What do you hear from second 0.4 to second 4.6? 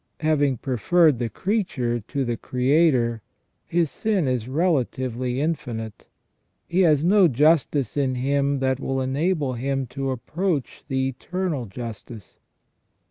preferred the creature to the Creator, his sin is